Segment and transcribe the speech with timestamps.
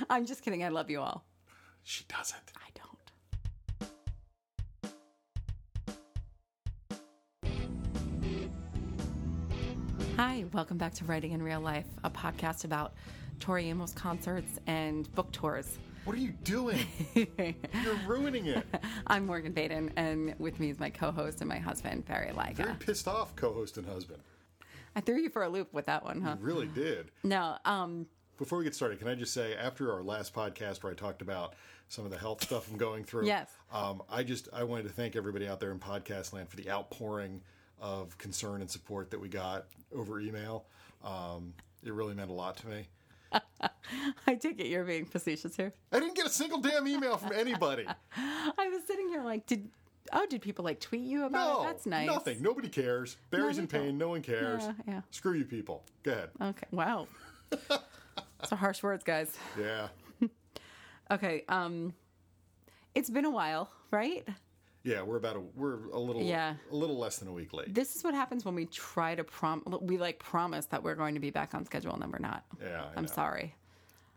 [0.10, 0.64] I'm just kidding.
[0.64, 1.24] I love you all.
[1.82, 2.52] She doesn't.
[2.56, 2.86] I don't.
[10.16, 12.94] Hi, welcome back to Writing in Real Life, a podcast about
[13.38, 15.78] Tori Amos concerts and book tours.
[16.04, 16.86] What are you doing?
[17.14, 18.66] You're ruining it.
[19.06, 22.78] I'm Morgan Baden, and with me is my co-host and my husband, Barry Very Lyga.
[22.78, 24.22] pissed off co-host and husband.
[24.96, 26.36] I threw you for a loop with that one, huh?
[26.40, 27.10] You really did.
[27.22, 28.06] No, um,
[28.40, 31.20] Before we get started, can I just say, after our last podcast where I talked
[31.20, 31.54] about
[31.88, 33.50] some of the health stuff I'm going through, Yes.
[33.70, 36.70] um, I just I wanted to thank everybody out there in podcast land for the
[36.70, 37.42] outpouring
[37.78, 40.64] of concern and support that we got over email.
[41.04, 41.52] Um,
[41.84, 42.88] it really meant a lot to me.
[44.26, 45.74] I take it you're being facetious here.
[45.92, 47.84] I didn't get a single damn email from anybody.
[48.16, 49.68] I was sitting here like, did
[50.14, 51.66] oh, did people like tweet you about No, it?
[51.66, 52.06] That's nice.
[52.06, 52.40] Nothing.
[52.40, 53.18] Nobody cares.
[53.30, 53.84] Barry's in people.
[53.84, 53.98] pain.
[53.98, 54.62] No one cares.
[54.62, 55.00] Yeah, yeah.
[55.10, 55.84] Screw you, people.
[56.04, 56.30] Go ahead.
[56.40, 56.66] Okay.
[56.70, 57.06] Wow.
[58.50, 59.36] Are harsh words, guys.
[59.58, 59.88] Yeah.
[61.10, 61.44] Okay.
[61.48, 61.92] Um,
[62.94, 64.26] it's been a while, right?
[64.84, 66.54] Yeah, we're about a we're a little Yeah.
[66.70, 67.74] a little less than a week late.
[67.74, 69.62] This is what happens when we try to prom.
[69.82, 72.44] We like promise that we're going to be back on schedule, and then we're not.
[72.62, 73.10] Yeah, I I'm know.
[73.10, 73.56] sorry.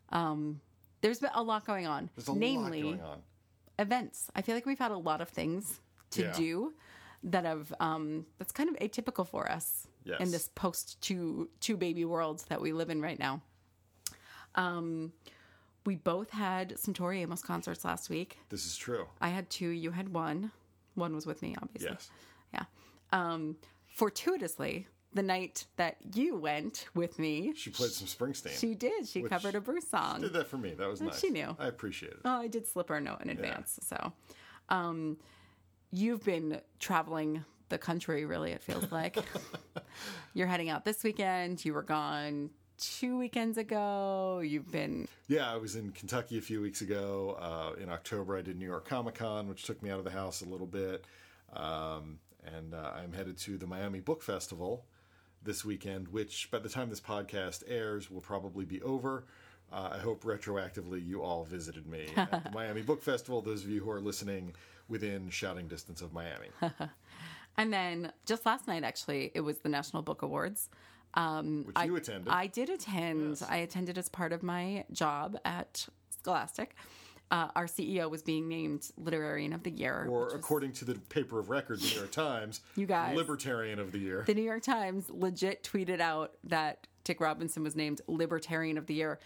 [0.09, 0.61] Um,
[1.01, 2.09] there's been a lot going on.
[2.15, 3.21] There's a namely lot going on.
[3.79, 4.29] events.
[4.35, 6.31] I feel like we've had a lot of things to Yeah.
[6.33, 6.73] do
[7.23, 10.19] that have um, that's kind of atypical for us Yes.
[10.21, 13.41] in this post two two baby world that we live in right now.
[14.55, 15.13] Um,
[15.85, 18.37] we both had some Tori Amos concerts last week.
[18.49, 19.05] This is true.
[19.19, 19.67] I had two.
[19.69, 20.51] You had one.
[20.95, 21.89] One was with me, obviously.
[21.91, 22.09] Yes.
[22.53, 22.63] Yeah.
[23.11, 28.57] Um, fortuitously, the night that you went with me, She played some Springsteen.
[28.59, 29.07] she did.
[29.07, 30.21] She covered a Bruce song.
[30.21, 30.73] did that for me.
[30.73, 31.19] That was nice.
[31.19, 31.55] she knew.
[31.59, 32.19] I appreciate it.
[32.25, 33.79] Oh, I did slip her a note in advance.
[33.83, 34.13] So,
[34.69, 35.17] um,
[35.91, 39.17] you've been traveling the country, really, it feels like.
[40.33, 41.63] You're heading out this weekend.
[41.65, 44.41] You were gone two weekends ago.
[44.43, 47.37] You've been, Yeah, I was in Kentucky a few weeks ago.
[47.39, 50.11] Uh, in October, I did New York Comic Con, which took me out of the
[50.11, 51.05] house a little bit.
[51.53, 52.19] Um,
[52.55, 54.85] and uh, I'm headed to the Miami Book Festival
[55.43, 59.25] this weekend, which by the time this podcast airs will probably be over.
[59.71, 63.41] Uh, I hope retroactively you all visited me at the Miami Book Festival.
[63.41, 64.53] Those of you who are listening
[64.87, 66.49] within shouting distance of Miami.
[67.57, 70.69] and then just last night, actually, it was the National Book Awards.
[71.15, 72.29] Um, Which you attended.
[72.33, 73.41] I did attend.
[73.47, 76.75] I attended as part of my job at Scholastic.
[77.31, 80.05] Uh, our CEO was being named Literarian of the Year.
[80.09, 83.15] or was- according to the paper of record, the New York Times, You guys.
[83.15, 84.23] Libertarian of the Year.
[84.27, 88.93] the New York Times legit tweeted out that Dick Robinson was named Libertarian of the
[88.93, 89.19] Year.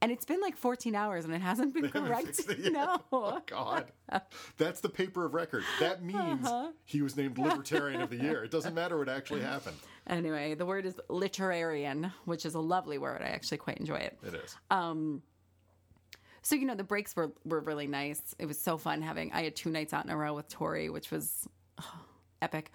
[0.00, 2.36] And it's been like 14 hours and it hasn't been corrected.
[2.36, 2.72] fixed it yet.
[2.72, 3.42] No.
[3.46, 3.86] God,
[4.56, 5.64] that's the paper of record.
[5.80, 6.68] That means Uh-huh.
[6.84, 8.44] he was named Libertarian of the Year.
[8.44, 9.76] It doesn't matter what actually happened.
[10.08, 13.20] Anyway, the word is literarian, which is a lovely word.
[13.22, 14.18] I actually quite enjoy it.
[14.26, 14.56] It is.
[14.70, 15.22] Um,
[16.42, 18.34] So you know the breaks were were really nice.
[18.38, 19.32] It was so fun having.
[19.32, 21.46] I had two nights out in a row with Tori, which was
[21.80, 22.00] oh,
[22.42, 22.72] epic,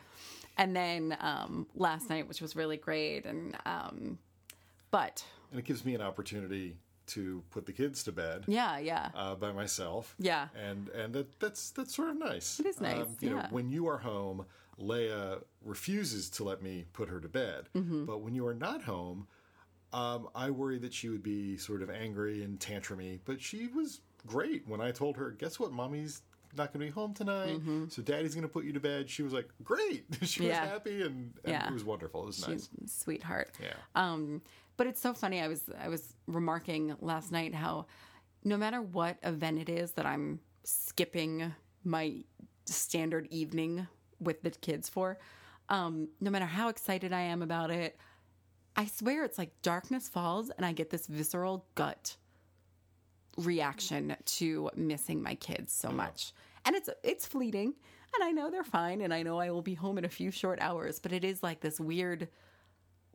[0.58, 3.26] and then um, last night, which was really great.
[3.26, 4.20] And um,
[4.92, 8.44] but and it gives me an opportunity to put the kids to bed.
[8.48, 10.48] yeah, yeah, Uh, by myself, Yeah.
[10.56, 12.60] and and that that's that's sort of nice.
[12.60, 14.46] It is nice, you know, when you are home,
[14.80, 17.70] Leia refuses to let me put her to bed.
[17.76, 18.06] Mm-hmm.
[18.06, 19.28] But when you are not home,
[19.92, 23.20] um, I worry that she would be sort of angry and tantrumy.
[23.26, 26.22] But she was great when I told her, "Guess what, mommy's."
[26.56, 29.10] Not going to be home tonight, so Daddy's going to put you to bed.
[29.10, 30.68] She was like, "Great!" she was Mm-hmm.
[30.68, 31.68] Happy, and, and Yeah.
[31.68, 32.22] it was wonderful.
[32.22, 32.70] It was nice.
[32.86, 33.50] sweetheart.
[33.60, 33.74] Yeah.
[33.96, 34.40] Um,
[34.78, 35.42] but it's so funny.
[35.42, 37.88] I was I was remarking last night how
[38.44, 41.52] no matter what event it is that I'm skipping
[41.84, 42.18] my
[42.66, 43.88] standard evening
[44.24, 45.18] with the kids for,
[45.70, 47.98] um, no matter how excited I am about it,
[48.76, 52.16] I swear it's like darkness falls and I get this visceral gut
[53.38, 56.34] reaction to missing my kids so much.
[56.66, 57.74] And it's it's fleeting
[58.16, 60.32] and I know they're fine and I know I will be home in a few
[60.32, 62.28] short hours, but it is like this weird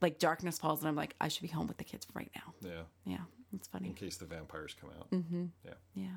[0.00, 2.54] like darkness falls and I'm like I should be home with the kids right now.
[2.68, 3.88] Yeah, Yeah, it's funny.
[3.88, 5.10] in case the vampires come out.
[5.10, 5.46] Mm-hmm.
[5.64, 5.72] Yeah.
[5.94, 6.16] Yeah.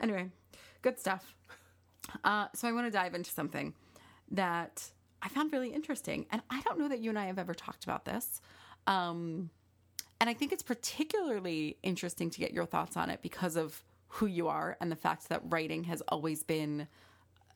[0.00, 0.30] Anyway,
[0.82, 1.34] good stuff.
[2.22, 3.72] Uh, so I want to dive into something
[4.30, 4.90] that
[5.22, 7.84] I found really interesting, and I don't know that you and I have ever talked
[7.84, 8.40] about this.
[8.86, 9.50] Um,
[10.20, 14.26] and I think it's particularly interesting to get your thoughts on it because of who
[14.26, 16.86] you are and the fact that writing has always been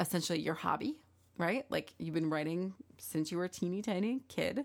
[0.01, 0.97] essentially your hobby,
[1.37, 1.65] right?
[1.71, 4.65] Like you've been writing since you were a teeny tiny kid.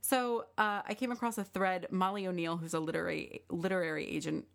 [0.00, 1.86] So uh, I came across a thread.
[1.90, 4.46] Molly O'Neill, who's a literary literary agent,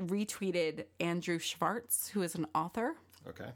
[0.00, 2.96] retweeted Andrew Schwartz, who is an author.
[3.28, 3.50] Okay.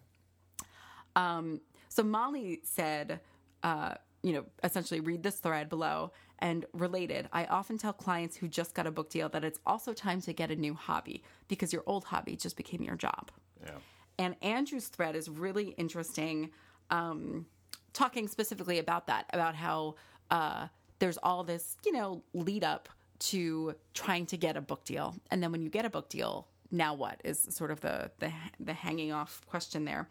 [1.97, 3.21] So Molly said,
[3.63, 6.13] uh, you know, essentially read this thread below.
[6.41, 9.95] And related, I often tell clients who just got a book deal that it's also
[9.95, 13.31] time to get a new hobby because your old hobby just became your job.
[13.65, 13.71] Yeah.
[14.19, 16.51] And Andrew's thread is really interesting,
[16.91, 17.47] um,
[17.95, 19.95] talking specifically about that, about how
[20.31, 20.69] uh,
[20.99, 25.43] there's all this, you know, lead up to trying to get a book deal, and
[25.43, 28.75] then when you get a book deal, now what is sort of the the, the
[28.75, 30.11] hanging off question there.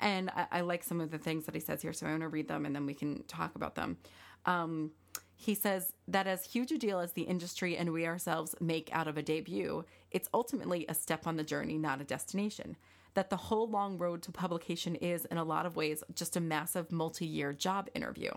[0.00, 2.22] And I, I like some of the things that he says here, so I want
[2.22, 3.96] to read them, and then we can talk about them.
[4.44, 4.92] Um,
[5.34, 9.06] he says that as huge a deal as the industry and we ourselves make out
[9.06, 12.76] of a debut, it's ultimately a step on the journey, not a destination.
[13.14, 16.40] That the whole long road to publication is, in a lot of ways, just a
[16.40, 18.30] massive multi year job interview.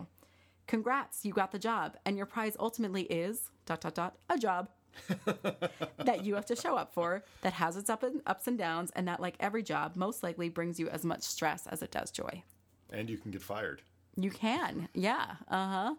[0.66, 4.68] Congrats, you got the job, and your prize ultimately is dot dot dot a job
[6.04, 8.90] that you have to show up for that has its up and, ups and downs,
[8.94, 12.10] and that, like every job, most likely brings you as much stress as it does
[12.10, 12.42] joy.
[12.90, 13.82] And you can get fired.
[14.16, 15.94] You can, yeah, uh huh.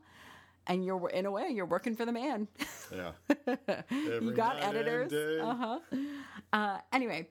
[0.67, 2.47] And you're in a way you're working for the man.
[2.93, 3.11] Yeah.
[3.99, 5.11] you got editors.
[5.11, 5.79] Uh-huh.
[6.53, 7.29] Uh Anyway,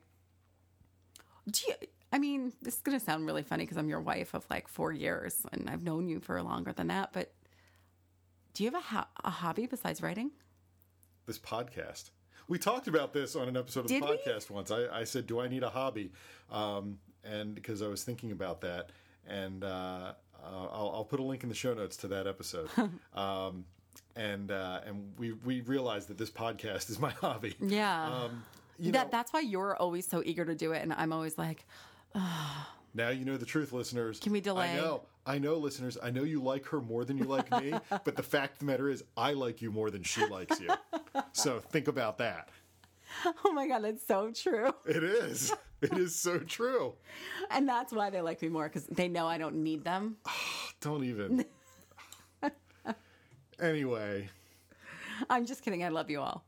[1.51, 1.75] do you?
[2.13, 4.93] I mean, this is gonna sound really funny because I'm your wife of like four
[4.93, 7.13] years, and I've known you for longer than that.
[7.13, 7.33] But
[8.55, 10.33] do you have a, ho- a hobby besides writing?
[11.31, 12.11] This podcast.
[12.49, 14.17] We talked about this on an episode of Did the we?
[14.17, 14.73] podcast once.
[14.73, 16.11] I, I said, "Do I need a hobby?"
[16.51, 18.91] Um, and because I was thinking about that,
[19.29, 20.13] and uh, uh,
[20.43, 22.69] I'll, I'll put a link in the show notes to that episode.
[23.15, 23.65] um,
[24.17, 27.55] and uh, and we we realized that this podcast is my hobby.
[27.61, 28.07] Yeah.
[28.25, 28.43] Um,
[28.77, 31.39] you that know, that's why you're always so eager to do it, and I'm always
[31.39, 31.65] like,
[32.93, 34.19] now you know the truth, listeners.
[34.19, 34.73] Can we delay?
[34.73, 35.99] I know, I know, listeners.
[36.03, 38.65] I know you like her more than you like me, but the fact of the
[38.65, 40.71] matter is, I like you more than she likes you.
[41.33, 42.49] So think about that.
[43.45, 44.73] oh my god, that's so true.
[44.87, 45.53] It is.
[45.81, 46.95] It is so true.
[47.51, 50.17] And that's why they like me more because they know I don't need them.
[50.81, 51.45] Don't even.
[53.61, 54.31] anyway,
[55.29, 55.85] I'm just kidding.
[55.85, 56.45] I love you all.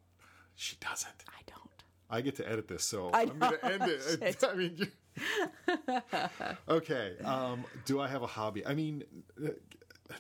[0.55, 1.25] she doesn't.
[1.29, 1.71] I don't.
[2.09, 4.01] I get to edit this, so I I'm going to end it.
[4.19, 4.45] Shit.
[4.51, 4.91] I mean,
[6.69, 7.17] okay.
[7.25, 8.67] Um, do I have a hobby?
[8.67, 9.05] I mean,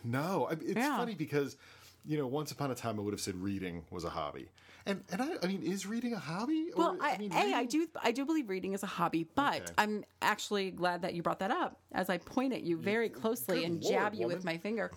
[0.04, 0.46] no.
[0.50, 0.96] I- It's Yeah.
[0.96, 1.56] funny because,
[2.04, 4.48] you know, once upon a time I would have said reading was a hobby,
[4.86, 6.70] and and I, I mean, is reading a hobby?
[6.74, 9.56] Or, Well, I, mean, a I do I do believe reading is a hobby, but
[9.62, 9.72] Okay.
[9.78, 13.60] I'm actually glad that you brought that up as I point at you very closely
[13.60, 14.90] good and Lord, jab you with my finger.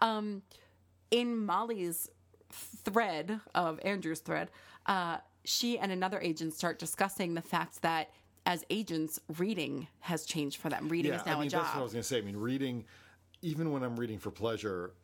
[0.00, 0.42] Um,
[1.10, 2.10] in Molly's
[2.50, 4.50] thread of Andrew's thread,
[4.86, 8.10] uh, she and another agent start discussing the fact that
[8.48, 10.88] as agents, reading has changed for them.
[10.88, 11.62] Reading Yeah, is now I mean, a job.
[11.64, 12.16] that's what I was going to say.
[12.18, 12.84] I mean, reading,
[13.42, 14.94] even when I'm reading for pleasure,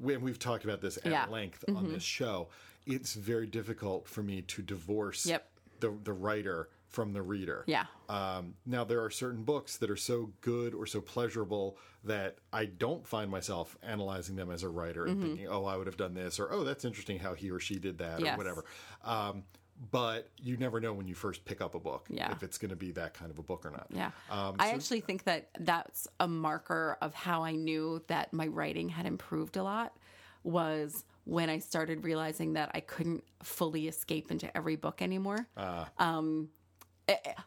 [0.00, 1.22] when we've talked about this at Yeah.
[1.22, 1.32] Mm-hmm.
[1.32, 2.48] length on this show,
[2.86, 5.48] it's very difficult for me to divorce Yep.
[5.78, 7.62] the the writer from the reader.
[7.68, 7.84] Yeah.
[8.08, 12.64] Um, now there are certain books that are so good or so pleasurable that I
[12.64, 16.14] don't find myself analyzing them as a writer and thinking, "Oh, I would have done
[16.14, 18.34] this," or "Oh, that's interesting how he or she did that," Yes.
[18.34, 18.64] or whatever.
[19.04, 19.44] Um,
[19.90, 22.32] but you never know when you first pick up a book Yeah.
[22.32, 23.86] if it's going to be that kind of a book or not.
[23.90, 24.10] Yeah.
[24.30, 28.46] Um, I so- actually think that that's a marker of how I knew that my
[28.48, 29.96] writing had improved a lot
[30.42, 35.46] was when I started realizing that I couldn't fully escape into every book anymore.
[35.98, 36.48] Um,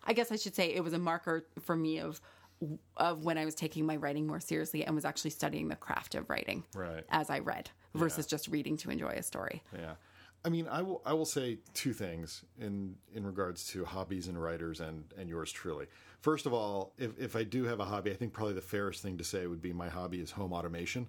[0.08, 2.22] I- guess I should say it was a marker for me of
[2.98, 6.14] of when I was taking my writing more seriously and was actually studying the craft
[6.14, 7.04] of writing Right.
[7.10, 9.64] as I read versus just reading to enjoy a story.
[9.76, 9.96] Yeah.
[10.44, 11.02] I mean, I will.
[11.06, 15.52] I will say two things in in regards to hobbies and writers and and yours
[15.52, 15.86] truly.
[16.22, 19.02] First of all, if if I do have a hobby, I think probably the fairest
[19.04, 21.08] thing to say would be my hobby is home automation.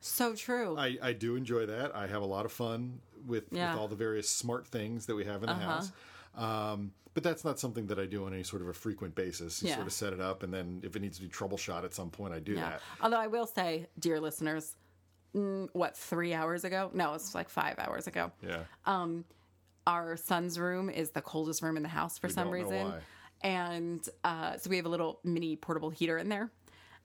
[0.00, 0.76] So true.
[0.78, 1.94] I I do enjoy that.
[1.94, 3.64] I have a lot of fun with Yeah.
[3.64, 3.72] Uh-huh.
[3.74, 5.92] with all the various smart things that we have in the house.
[6.34, 9.62] Um, but that's not something that I do on any sort of a frequent basis.
[9.62, 9.74] You Yeah.
[9.74, 12.08] sort of set it up, and then if it needs to be troubleshot at some
[12.10, 12.70] point, I do Yeah.
[12.70, 12.82] that.
[13.02, 14.76] Although I will say, dear listeners,
[15.32, 16.90] what three hours ago?
[16.92, 18.32] No, it's like five hours ago.
[18.46, 18.64] Yeah.
[18.86, 19.24] Um,
[19.86, 22.94] our son's room is the coldest room in the house for some don't know reason,
[23.42, 26.50] and uh, so we have a little mini portable heater in there.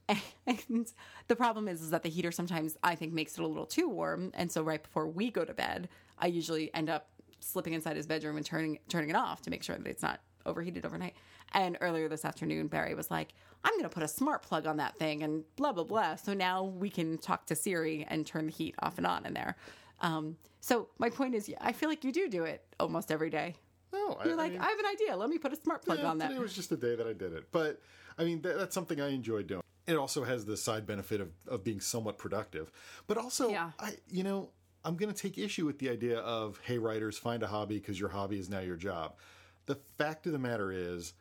[0.48, 0.88] And
[1.28, 3.90] the problem is, is that the heater sometimes I think makes it a little too
[3.90, 5.90] warm, and so right before we go to bed,
[6.20, 9.64] I usually end up slipping inside his bedroom and turning turning it off to make
[9.64, 11.16] sure that it's not overheated overnight.
[11.54, 13.34] And earlier this afternoon, Barry was like,
[13.64, 16.16] "I'm going to put a smart plug on that thing," and blah blah blah.
[16.16, 19.34] So now we can talk to Siri and turn the heat off and on in
[19.34, 19.56] there.
[20.02, 23.56] Um, so my point is, I feel like you do do it almost every day.
[23.94, 25.16] No, I, You're I like, mean- I have an idea.
[25.16, 26.32] Let me put a smart plug Yeah, on that.
[26.32, 27.46] It was just the day that I did it.
[27.52, 27.82] But
[28.18, 29.62] I mean, that, that's something I enjoy doing.
[29.88, 32.72] It also has the side benefit of, of being somewhat productive.
[33.08, 33.72] But also, Yeah.
[33.80, 34.50] I you know,
[34.84, 38.00] I'm going to take issue with the idea of hey, writers, find a hobby because
[38.00, 39.16] your hobby is now your job.
[39.66, 41.14] The fact of the matter is,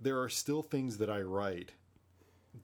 [0.00, 1.72] there are still things that I write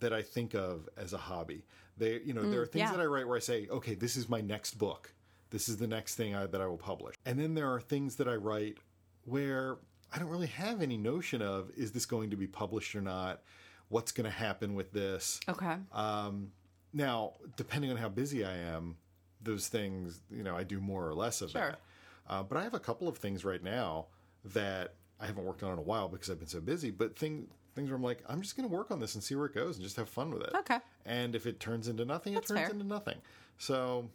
[0.01, 1.65] that I think of as a hobby.
[1.97, 2.93] They, you know, there are things yeah.
[2.93, 5.13] that I write where I say, okay, this is my next book.
[5.51, 7.17] This is the next thing I, that I will publish.
[7.27, 8.79] And then there are things that I write
[9.25, 9.79] where
[10.13, 13.43] I don't really have any notion of is this going to be published or not?
[13.89, 15.41] What's going to happen with this?
[15.49, 15.77] Okay.
[15.93, 16.53] Um,
[16.93, 18.97] now, depending on how busy I am,
[19.43, 21.61] those things, you know, I do more or less of Sure.
[21.61, 21.81] that.
[22.29, 24.07] Uh, but I have a couple of things right now
[24.45, 26.91] that I haven't worked on it in a while because I've been so busy.
[26.91, 29.35] But thing, things where I'm like, I'm just going to work on this and see
[29.35, 30.51] where it goes and just have fun with it.
[30.55, 30.79] Okay.
[31.05, 32.71] And if it turns into nothing, That's it turns fair.
[32.71, 33.19] into nothing.
[33.59, 34.09] So,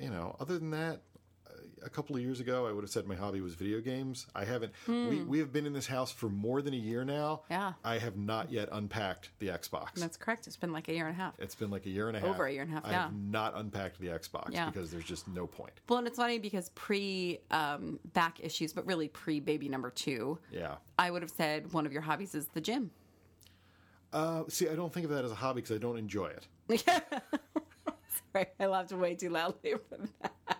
[0.00, 1.00] you know, other than that,
[1.84, 4.26] a couple of years ago, I would have said my hobby was video games.
[4.34, 4.72] I haven't.
[4.86, 7.42] We we have been in this house for more than a year now.
[7.48, 7.52] Hmm.
[7.52, 7.72] Yeah.
[7.84, 9.94] I have not yet unpacked the Xbox.
[9.94, 10.46] That's correct.
[10.46, 11.34] It's been like a year and a half.
[11.38, 12.28] It's been like a year and a half.
[12.30, 13.02] Over a year and a half, I yeah.
[13.04, 14.66] have not unpacked the Xbox Yeah.
[14.66, 15.72] because there's just no point.
[15.88, 20.38] Well, and it's funny because pre um, back issues, but really pre baby number two,
[20.52, 20.76] Yeah.
[20.98, 22.90] I would have said one of your hobbies is the gym.
[24.12, 26.46] Uh, see, I don't think of that as a hobby because I don't enjoy it.
[28.32, 30.57] Sorry, I laughed way too loudly for that.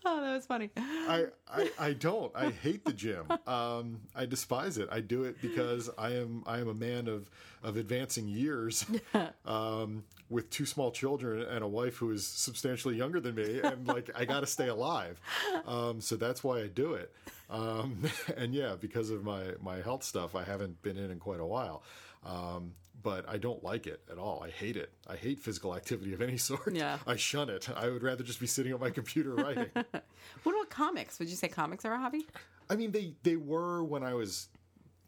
[0.04, 0.70] oh, that was funny.
[0.76, 2.32] I, I, I don't.
[2.34, 3.26] I hate the gym.
[3.46, 4.88] Um, I despise it.
[4.90, 7.30] I do it because I am I am a man of
[7.62, 8.86] of advancing years,
[9.44, 13.86] um, with two small children and a wife who is substantially younger than me, and
[13.86, 15.20] like I got to stay alive.
[15.66, 17.12] Um, so that's why I do it.
[17.50, 18.04] Um,
[18.36, 21.46] and yeah, because of my my health stuff, I haven't been in in quite a
[21.46, 21.82] while.
[22.24, 24.42] Um, but I don't like it at all.
[24.44, 24.92] I hate it.
[25.06, 26.74] I hate physical activity of any sort.
[26.74, 26.98] Yeah.
[27.06, 27.68] I shun it.
[27.74, 29.70] I would rather just be sitting at my computer writing.
[30.42, 31.18] What about comics?
[31.18, 32.26] Would you say comics are a hobby?
[32.68, 34.48] I mean, they they were when I was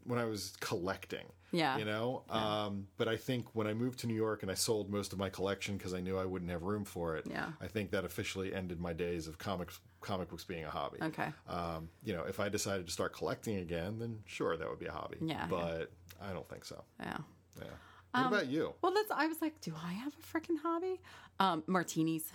[0.04, 1.26] when I was collecting.
[1.52, 1.76] Yeah.
[1.78, 4.90] You know, um, but I think when I moved to New York and I sold
[4.90, 7.26] most of my collection because I knew I wouldn't have room for it.
[7.28, 7.48] Yeah.
[7.60, 10.98] I think that officially ended my days of comics comic books being a hobby.
[11.02, 11.28] Okay.
[11.48, 14.86] Um, you know, if I decided to start collecting again, then sure, that would be
[14.86, 15.18] a hobby.
[15.20, 16.82] Yeah, But I don't think so.
[16.98, 17.18] Yeah.
[17.58, 17.64] Yeah.
[18.14, 18.74] What about you?
[18.82, 19.10] Well, that's.
[19.10, 21.00] I was like, do I have a freaking hobby?
[21.40, 22.30] Um, martinis.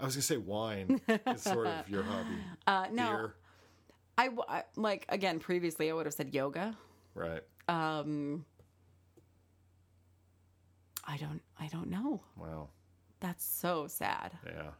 [0.00, 2.36] I was gonna say wine is sort of your hobby.
[2.66, 3.34] Uh, no, Beer,
[4.18, 6.76] I, I- like again previously I would have said yoga.
[7.14, 7.42] right?
[7.68, 8.44] Um,
[11.04, 11.40] I don't.
[11.58, 12.22] I don't know.
[12.36, 12.68] Wow.
[13.20, 14.32] That's so sad.
[14.46, 14.70] Yeah.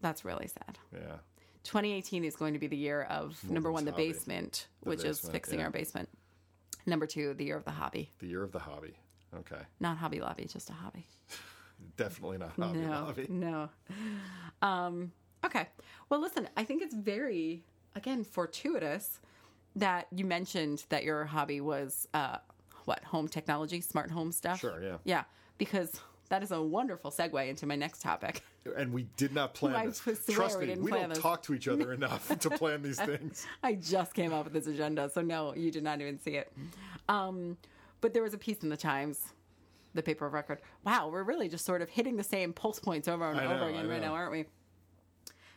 [0.00, 0.78] That's really sad.
[0.92, 1.16] Yeah.
[1.64, 4.12] 2018 is going to be the year of number one, the hobby.
[4.12, 5.66] basement, The which is fixing yeah.
[5.66, 6.08] our basement.
[6.86, 8.10] Number two, the year of the hobby.
[8.18, 8.94] The year of the hobby.
[9.36, 9.60] Okay.
[9.78, 11.06] Not Hobby Lobby, just a hobby.
[11.96, 13.26] Definitely not hobby no, lobby.
[13.28, 13.68] no.
[14.62, 15.12] Um,
[15.44, 15.68] okay.
[16.08, 17.62] Well, listen, I think it's very,
[17.94, 19.20] again, fortuitous
[19.76, 22.38] that you mentioned that your hobby was uh,
[22.84, 24.60] what home technology, smart home stuff.
[24.60, 24.96] Sure, yeah.
[25.04, 25.24] Yeah,
[25.58, 28.42] because that is a wonderful segue into my next topic.
[28.76, 30.00] And we did not plan this.
[30.28, 31.18] Trust we me, didn't we plan don't this.
[31.18, 33.46] talk to each other enough to plan these things.
[33.62, 36.52] I just came up with this agenda, so no, you did not even see it.
[37.08, 37.56] Um,
[38.00, 39.28] but there was a piece in the Times,
[39.94, 40.60] the paper of record.
[40.84, 43.68] Wow, we're really just sort of hitting the same pulse points over and I over
[43.68, 44.44] again right now, aren't we?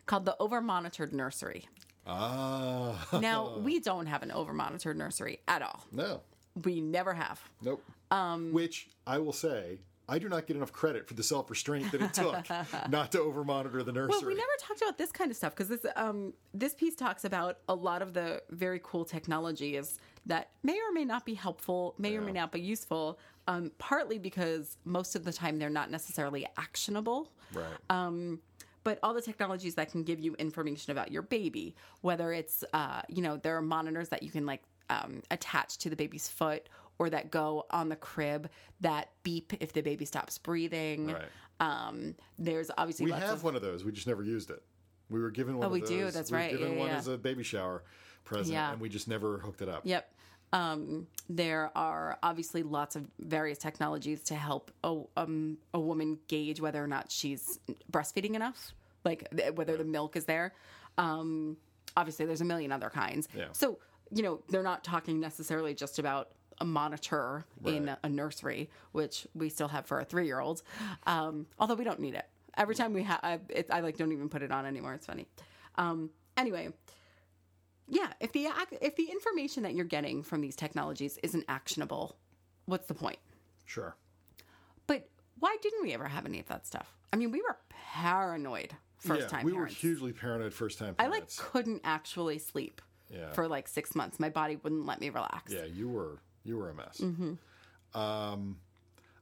[0.06, 1.68] Called the Over Monitored Nursery.
[2.06, 3.08] Ah.
[3.20, 5.86] Now, we don't have an over monitored nursery at all.
[5.92, 6.22] no.
[6.64, 7.42] We never have.
[7.62, 7.84] Nope.
[8.12, 11.92] Um, Which I will say, I do not get enough credit for the self restraint
[11.92, 12.46] that it took
[12.90, 14.18] not to over monitor the nursery.
[14.20, 17.24] Well, we never talked about this kind of stuff because this um, this piece talks
[17.24, 21.96] about a lot of the very cool technologies that may or may not be helpful,
[21.98, 23.20] may or may not be useful.
[23.48, 27.30] Um, partly because most of the time they're not necessarily actionable.
[27.54, 27.66] Right.
[27.90, 28.40] Um,
[28.84, 33.02] but all the technologies that can give you information about your baby, whether it's, uh,
[33.08, 36.68] you know, there are monitors that you can like um, attach to the baby's foot
[37.00, 38.50] or that go on the crib
[38.82, 41.08] that beep if the baby stops breathing.
[41.08, 41.24] Right.
[41.60, 43.84] Um, there's obviously we have of one of those.
[43.84, 44.62] We just never used it.
[45.10, 45.90] We were given one Oh, of we those.
[45.90, 46.12] do?
[46.12, 46.52] That's we right.
[46.52, 47.84] given Yeah, one yeah, as a baby shower
[48.26, 48.72] present, Yeah.
[48.72, 49.82] and we just never hooked it up.
[49.86, 50.10] Yep.
[50.54, 56.62] Um, there are obviously lots of various technologies to help a, um, a woman gauge
[56.62, 57.60] whether or not she's
[57.92, 58.74] breastfeeding enough,
[59.04, 60.54] like th- whether the milk is there.
[61.00, 61.58] Um,
[61.98, 63.28] obviously, there's a million other kinds.
[63.54, 63.80] So,
[64.14, 66.30] you know, they're not talking necessarily just about
[66.60, 70.64] a monitor in a nursery, which we still have for our three year olds,
[71.08, 72.26] um, although we don't need it.
[72.56, 74.94] Every time we have, I, it, I like don't even put it on anymore.
[74.94, 75.26] It's funny.
[75.76, 76.70] Um, anyway,
[77.88, 82.16] yeah, if the ac- if the information that you're getting from these technologies isn't actionable,
[82.66, 83.18] what's the point?
[83.66, 83.96] Sure.
[84.86, 86.96] But why didn't we ever have any of that stuff?
[87.12, 89.74] I mean, we were paranoid first yeah, time we parents.
[89.74, 93.32] were hugely paranoid first time I like couldn't actually sleep Yeah.
[93.34, 94.20] for like six months.
[94.20, 95.52] My body wouldn't let me relax.
[95.54, 97.00] Yeah, you were you were a mess.
[97.00, 97.34] Mm-hmm.
[98.00, 98.58] Um,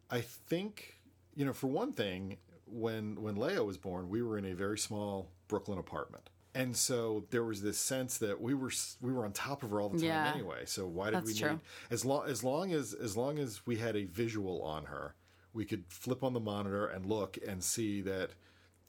[0.10, 0.98] I think
[1.36, 4.78] you know, for one thing, when when Leia was born, we were in a very
[4.78, 8.72] small Brooklyn apartment, and so there was this sense that we were
[9.02, 10.32] we were on top of her all the time Yeah.
[10.34, 10.64] anyway.
[10.66, 11.50] So why did That's we true.
[11.52, 11.60] need
[11.90, 15.16] as long as long as as long as we had a visual on her,
[15.54, 18.32] we could flip on the monitor and look and see that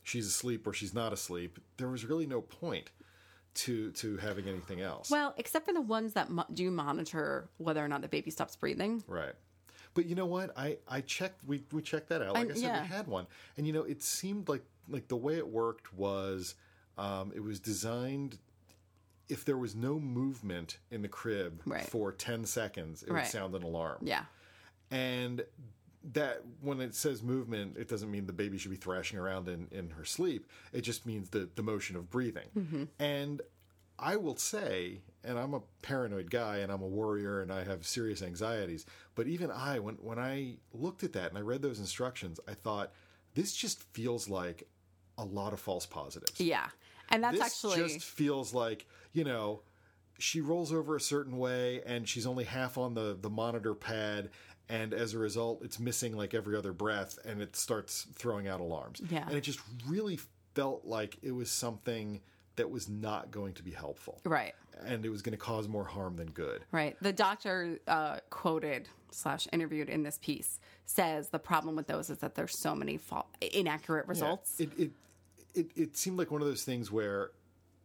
[0.02, 1.58] she's asleep or she's not asleep.
[1.76, 2.90] There was really no point
[3.54, 5.10] to to having anything else.
[5.10, 8.56] Well, except for the ones that mo- do monitor whether or not the baby stops
[8.56, 9.02] breathing.
[9.06, 9.34] Right.
[9.94, 10.56] But you know what?
[10.56, 11.44] I I checked.
[11.46, 12.34] We we checked that out.
[12.34, 12.82] Like I, I- said, yeah.
[12.82, 16.54] we had one, and you know, it seemed like like the way it worked was,
[16.98, 18.38] um, it was designed.
[19.28, 21.82] If there was no movement in the crib Right.
[21.86, 23.98] for ten seconds, it would sound an alarm.
[24.02, 24.24] Yeah.
[24.90, 25.44] And
[26.12, 29.68] that when it says movement, it doesn't mean the baby should be thrashing around in,
[29.70, 30.46] in her sleep.
[30.72, 32.48] It just means the, the motion of breathing.
[32.56, 32.84] Mm-hmm.
[32.98, 33.40] And
[33.98, 37.86] I will say, and I'm a paranoid guy and I'm a worrier and I have
[37.86, 41.78] serious anxieties, but even I, when, when I looked at that and I read those
[41.78, 42.92] instructions, I thought,
[43.34, 44.68] this just feels like
[45.18, 46.66] a lot of false positives Yeah.
[47.10, 49.60] And that's this actually just feels like you know
[50.18, 54.30] she rolls over a certain way and she's only half on the the monitor pad
[54.72, 58.60] and as a result it's missing like every other breath and it starts throwing out
[58.60, 59.26] alarms Yeah.
[59.28, 60.18] and it just really
[60.54, 62.20] felt like it was something
[62.56, 64.54] that was not going to be helpful right.
[64.84, 66.96] and it was going to cause more harm than good Right.
[67.00, 72.18] The doctor uh, quoted slash interviewed in this piece says the problem with those is
[72.18, 74.58] that there's so many fa- inaccurate results.
[74.60, 74.90] It, it
[75.54, 77.30] it it seemed like one of those things where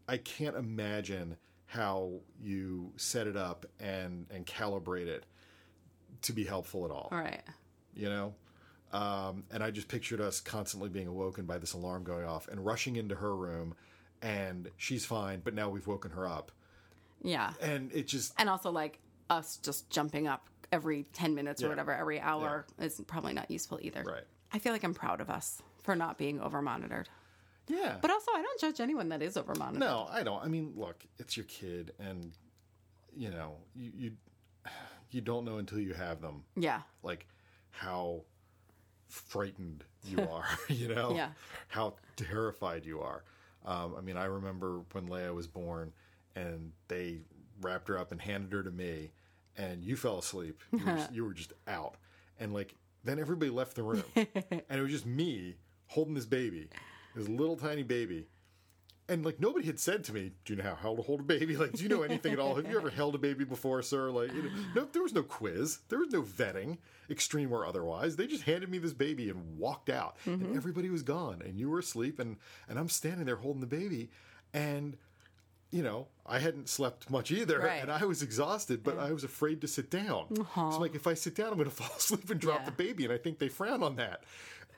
[0.08, 5.26] I can't imagine how you set it up and and calibrate it
[6.24, 7.10] to be helpful at all.
[7.12, 7.42] All right.
[7.94, 8.34] You know,
[8.94, 12.64] um, and I just pictured us constantly being awoken by this alarm going off and
[12.66, 13.76] rushing into her room,
[14.22, 16.52] and she's fine, but now we've woken her up,
[17.22, 17.54] Yeah.
[17.62, 21.94] and it just And also like us just jumping up every 10 minutes or whatever
[21.94, 24.04] every hour is probably not useful either.
[24.04, 24.24] Right.
[24.54, 27.10] I feel like I'm proud of us for not being over monitored.
[27.68, 27.98] yeah.
[28.02, 29.80] But also I don't judge anyone that is over monitored.
[29.80, 30.42] No, I don't.
[30.44, 32.32] I mean, look, it's your kid, and
[33.16, 34.12] you know, you you,
[35.12, 36.82] you don't know until you have them, Yeah.
[37.04, 37.28] like
[37.70, 38.22] how
[39.08, 40.46] frightened you are.
[40.70, 41.30] you know, Yeah.
[41.68, 43.24] how terrified you are.
[43.66, 45.92] Um, I mean, I remember when Leia was born,
[46.36, 47.20] and they
[47.62, 49.12] wrapped her up and handed her to me,
[49.58, 50.62] and you fell asleep.
[50.72, 51.96] You were, you were just out,
[52.40, 54.26] and like then everybody left the room, and
[54.70, 55.56] it was just me
[55.88, 56.70] holding this baby,
[57.16, 58.28] this little tiny baby,
[59.10, 61.56] and like nobody had said to me, "Do you know how to hold a baby?
[61.58, 62.56] Like, do you know anything at all?
[62.56, 65.24] Have you ever held a baby before, sir?" Like, you know, no, there was no
[65.24, 66.78] quiz, there was no vetting,
[67.10, 68.16] extreme or otherwise.
[68.16, 70.58] They just handed me this baby and walked out, and mm-hmm.
[70.58, 74.10] everybody was gone, and you were asleep, and and I'm standing there holding the baby,
[74.54, 74.98] and
[75.70, 77.82] you know, I hadn't slept much either, Right.
[77.82, 80.28] and I was exhausted, but I was afraid to sit down.
[80.34, 80.80] So, uh-huh.
[80.80, 82.66] like, if I sit down, I'm going to fall asleep and drop Yeah.
[82.66, 84.24] the baby, and I think they frown on that.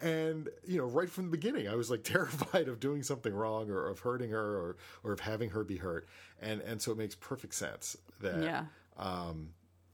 [0.02, 3.70] And you know, right from the beginning, I was like terrified of doing something wrong,
[3.70, 6.08] or of hurting her, or or of having her be hurt.
[6.42, 8.66] And and so it makes perfect sense that Yeah.
[8.98, 9.50] um,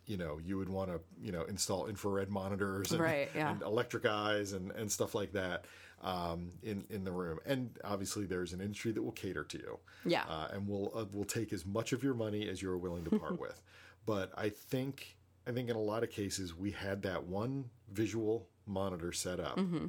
[0.08, 3.52] you know, you would want to, you know, install infrared monitors and, Right, yeah.
[3.52, 5.66] and electric eyes and, and stuff like that
[6.04, 7.40] um, in in the room.
[7.46, 10.24] And obviously, there's an industry that will cater to you, Yeah.
[10.30, 13.18] uh, and will uh, will take as much of your money as you're willing to
[13.18, 13.60] part with.
[14.06, 18.48] But I think I think in a lot of cases we had that one visual
[18.66, 19.88] monitor set up, Mm-hmm.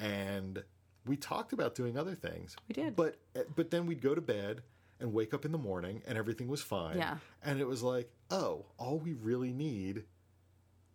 [0.00, 0.62] and
[1.06, 2.56] we talked about doing other things.
[2.68, 2.96] We did.
[2.96, 4.62] but uh, but then we'd go to bed
[4.98, 6.96] and wake up in the morning and everything was fine.
[6.96, 7.18] Yeah.
[7.44, 10.04] and it was like, oh, all we really need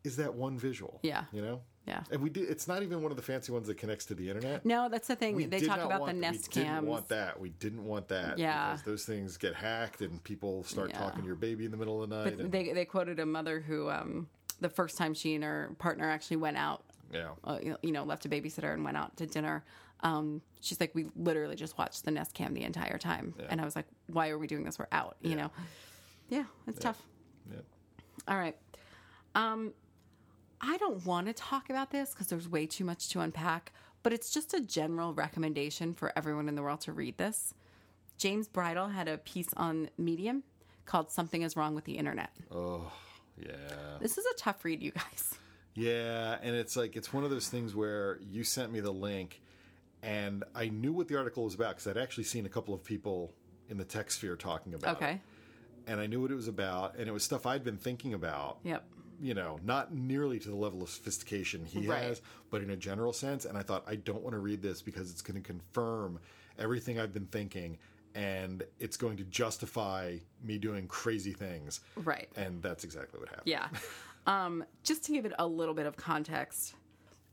[0.04, 1.00] is that one visual.
[1.04, 1.26] Yeah.
[1.32, 1.62] you know.
[1.88, 2.04] Yeah.
[2.12, 2.50] And we did.
[2.50, 4.66] It's not even one of the fancy ones that connects to the internet.
[4.66, 5.36] No, that's the thing.
[5.36, 6.76] We they talk about want- the Nest we cams.
[6.76, 7.40] didn't want that.
[7.40, 8.38] We didn't want that.
[8.38, 8.72] Yeah.
[8.72, 11.00] Because those things get hacked and people start Yeah.
[11.00, 12.40] talking to your baby in the middle of the night.
[12.40, 14.28] and, They they quoted a mother who um
[14.60, 17.30] the first time she and her partner actually went out yeah.
[17.44, 19.64] uh, you know- left a babysitter and went out to dinner.
[20.04, 23.66] Um, she's like, we literally just watched the Nest Cam the entire time, and I
[23.66, 24.80] was like, why are we doing this?
[24.80, 25.52] We're out, you know.
[26.30, 27.02] Yeah, it's tough.
[27.52, 27.60] Yeah.
[28.28, 28.56] All right.
[29.36, 29.74] Um,
[30.60, 34.12] I don't want to talk about this because there's way too much to unpack, but
[34.14, 37.54] it's just a general recommendation for everyone in the world to read this.
[38.18, 40.44] James Bridle had a piece on Medium
[40.86, 42.92] called "Something Is Wrong with the Internet." Oh,
[43.38, 43.52] yeah.
[44.00, 45.36] This is a tough read, you guys.
[45.76, 49.42] Yeah, and it's like it's one of those things where you sent me the link,
[50.04, 52.84] and I knew what the article was about because I'd actually seen a couple of
[52.84, 53.34] people
[53.70, 55.22] in the tech sphere talking about it, Okay.
[55.88, 58.60] and I knew what it was about, and it was stuff I'd been thinking about.
[58.64, 58.84] Yep.
[59.24, 62.02] You know, not nearly to the level of sophistication he Right.
[62.02, 63.46] has, but in a general sense.
[63.46, 66.20] And I thought I don't want to read this because it's going to confirm
[66.58, 67.78] everything I've been thinking,
[68.16, 71.82] and it's going to justify me doing crazy things.
[71.96, 72.30] Right.
[72.36, 73.48] And that's exactly what happened.
[73.48, 73.68] Yeah.
[74.28, 76.76] Um, just to give it a little bit of context,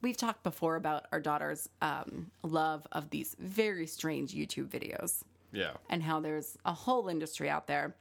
[0.03, 5.23] we've talked before about our daughter's um, love of these very strange YouTube videos.
[5.51, 5.71] Yeah.
[5.89, 7.97] and how there's a whole industry out there.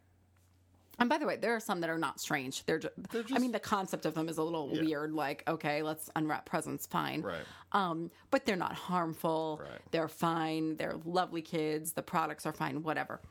[0.99, 2.65] And by the way, there are some that are not strange.
[2.65, 5.13] They're, just, I just- mean, the concept of them is a little weird.
[5.13, 7.21] Like, okay, let's unwrap presents, fine.
[7.21, 7.43] Right.
[7.71, 9.61] Um, but they're not harmful.
[9.63, 9.79] Right.
[9.91, 10.75] They're fine.
[10.75, 11.93] They're lovely kids.
[11.93, 12.83] The products are fine.
[12.83, 13.21] Whatever.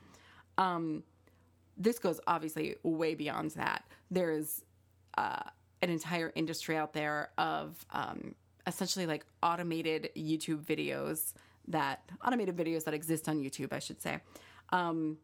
[0.57, 1.03] Um,
[1.77, 3.83] this goes obviously way beyond that.
[4.09, 4.63] There is
[5.17, 5.43] uh,
[5.81, 11.33] an entire industry out there of um, essentially like automated YouTube videos
[11.67, 14.19] that automated videos that exist on YouTube, I should say.
[14.69, 15.17] Um,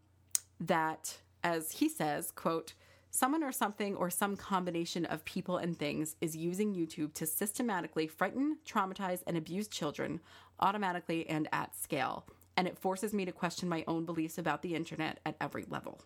[0.60, 2.74] that, as he says, quote,
[3.12, 8.08] someone or something or some combination of people and things is using YouTube to systematically
[8.08, 10.20] frighten, traumatize, and abuse children
[10.60, 12.26] automatically and at scale.
[12.56, 16.02] And it forces me to question my own beliefs about the internet at every level.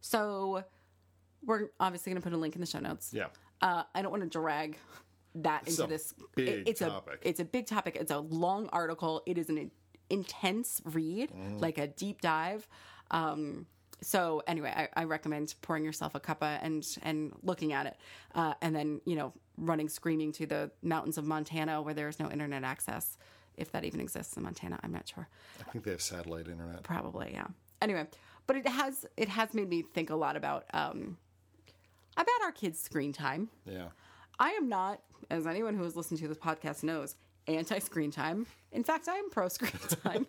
[0.00, 0.64] So,
[1.46, 3.10] we're obviously going to put a link in the show notes.
[3.12, 3.26] Yeah.
[3.60, 4.76] Uh, I don't want to drag
[5.36, 6.14] that into a this.
[6.36, 7.20] big it's topic.
[7.24, 7.96] a it's a big topic.
[8.00, 9.22] It's a long article.
[9.26, 9.70] It is an
[10.10, 11.60] intense read, Mm.
[11.60, 12.68] like a deep dive.
[13.10, 13.66] Um,
[14.00, 17.96] so anyway, I, I recommend pouring yourself a cuppa and and looking at it,
[18.34, 22.18] uh, and then you know running screaming to the mountains of Montana where there is
[22.18, 23.16] no internet access,
[23.56, 24.78] if that even exists in Montana.
[24.82, 25.28] I'm not sure.
[25.60, 26.82] I think they have satellite internet.
[26.82, 27.46] Probably, yeah.
[27.80, 28.06] Anyway,
[28.46, 31.16] but it has it has made me think a lot about um,
[32.16, 33.48] about our kids' screen time.
[33.66, 33.88] Yeah.
[34.38, 35.00] I am not,
[35.30, 38.46] as anyone who has listened to this podcast knows, anti screen time.
[38.72, 39.72] In fact, I am pro screen
[40.02, 40.26] time.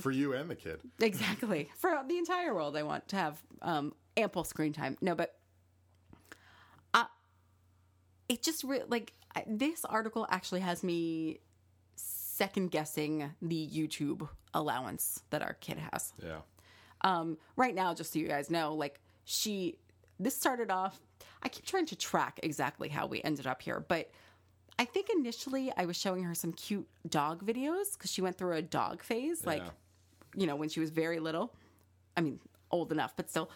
[0.00, 0.80] For you and the kid.
[1.00, 1.70] exactly.
[1.76, 4.96] For the entire world, I want to have um, ample screen time.
[5.00, 5.34] No, but
[6.94, 7.04] uh,
[8.28, 11.40] it just re- like I- this article actually has me
[11.96, 16.12] second guessing the YouTube allowance that our kid has.
[16.22, 16.38] Yeah.
[17.02, 19.76] Um, right now, just so you guys know, like she,
[20.18, 21.00] this started off.
[21.42, 24.10] I keep trying to track exactly how we ended up here, but
[24.78, 28.56] I think initially I was showing her some cute dog videos because she went through
[28.56, 29.70] a dog phase, like Yeah.
[30.36, 31.54] you know when she was very little.
[32.16, 32.38] I mean,
[32.70, 33.50] old enough, but still.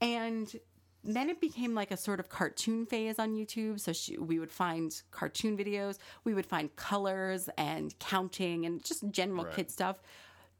[0.00, 0.54] And
[1.02, 3.80] then it became like a sort of cartoon phase on YouTube.
[3.80, 9.08] So she, we would find cartoon videos, we would find colors and counting and just
[9.10, 9.54] general Right.
[9.54, 10.02] kid stuff.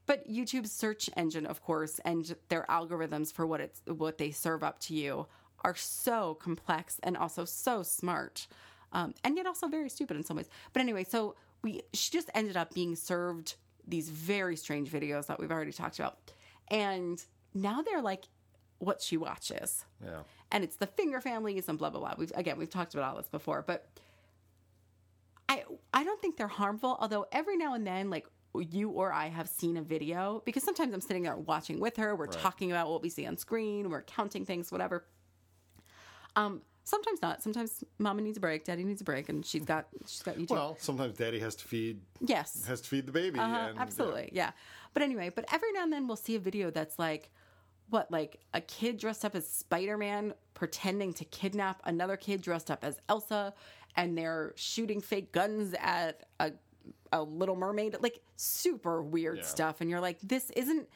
[0.06, 4.62] But YouTube's search engine, of course, and their algorithms for what it's what they serve
[4.62, 5.26] up to you
[5.64, 8.46] are so complex and also so smart,
[8.92, 10.50] um, and yet also very stupid in some ways.
[10.74, 15.38] But anyway, so we she just ended up being served these very strange videos that
[15.40, 16.18] we've already talked about,
[16.68, 17.22] and
[17.54, 18.24] now they're like
[18.80, 20.24] what she watches Yeah.
[20.52, 22.14] and it's the finger families and blah blah blah.
[22.18, 23.86] We've again we've talked about all this before, but
[25.48, 26.96] I I don't think they're harmful.
[27.00, 28.26] Although every now and then, like
[28.60, 32.14] you or I have seen a video because sometimes I'm sitting there watching with her.
[32.14, 33.90] We're talking about what we see on screen.
[33.90, 35.04] We're counting things, whatever.
[36.36, 37.42] Um, sometimes not.
[37.42, 38.64] Sometimes Mama needs a break.
[38.64, 40.50] Daddy needs a break, and she's got she's got YouTube.
[40.50, 43.38] Well, sometimes daddy has to feed yes, has to feed the baby.
[43.38, 44.52] uh-huh, and, absolutely, yeah.
[44.92, 47.30] But anyway, but every now and then we'll see a video that's like,
[47.90, 52.70] what, like a kid dressed up as Spider Man pretending to kidnap another kid dressed
[52.70, 53.54] up as Elsa,
[53.96, 56.52] and they're shooting fake guns at a
[57.14, 59.44] a Little Mermaid, like super weird Yeah.
[59.44, 60.88] stuff, and you're like, this isn't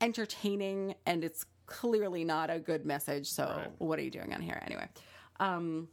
[0.00, 3.28] entertaining, and it's clearly not a good message.
[3.30, 3.70] So Right.
[3.78, 4.88] what are you doing on here anyway?
[5.40, 5.88] Um,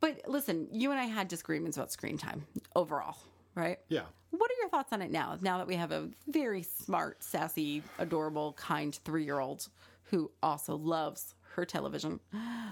[0.00, 3.16] but listen, you and I had disagreements about screen time overall,
[3.54, 3.78] right?
[3.88, 4.04] Yeah.
[4.30, 5.38] What are your thoughts on it now?
[5.40, 9.68] Now that we have a very smart, sassy, adorable, kind three year old
[10.04, 12.20] who also loves her television.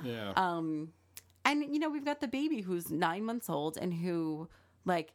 [0.05, 0.33] Yeah.
[0.37, 0.93] Um,
[1.45, 4.49] And, you know, we've got the baby who's nine months old and who,
[4.85, 5.13] like,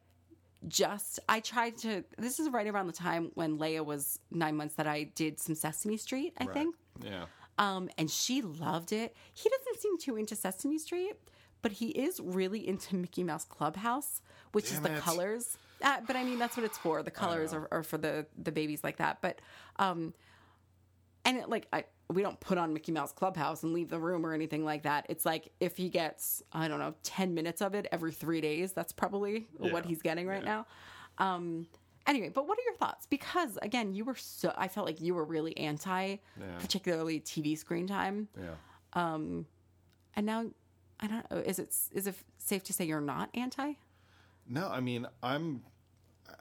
[0.67, 4.75] just, I tried to, this is right around the time when Leia was nine months
[4.75, 6.53] that I did some Sesame Street, I Right.
[6.53, 6.75] think.
[7.03, 7.25] Yeah.
[7.57, 9.15] Um, and she loved it.
[9.33, 11.13] He doesn't seem too into Sesame Street,
[11.61, 14.21] but he is really into Mickey Mouse Clubhouse,
[14.51, 15.01] which Damn is the it.
[15.01, 15.57] colors.
[15.83, 17.01] Uh, but I mean, that's what it's for.
[17.01, 19.17] The colors are, are for the the babies like that.
[19.21, 19.41] But
[19.77, 20.13] um,
[21.25, 24.25] and it, like I, we don't put on Mickey Mouse Clubhouse and leave the room
[24.25, 25.05] or anything like that.
[25.09, 28.73] It's like if he gets I don't know ten minutes of it every three days,
[28.73, 30.63] that's probably what he's getting right Yeah.
[31.19, 31.33] now.
[31.35, 31.67] Um,
[32.07, 33.05] anyway, but what are your thoughts?
[33.05, 36.57] Because again, you were so I felt like you were really anti, Yeah.
[36.59, 38.55] particularly TV screen time, Yeah.
[38.93, 39.45] Um,
[40.15, 40.45] and now
[40.99, 41.37] I don't know.
[41.37, 43.73] Is it is it safe to say you're not anti?
[44.47, 45.63] No, I mean, I'm.